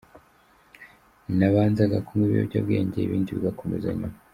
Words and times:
Nabanzaga 1.37 1.97
kunywa 2.05 2.25
ibiyobyabwenge, 2.27 2.97
ibindi 3.01 3.29
bigakomeza 3.37 3.87
nyuma. 3.97 4.17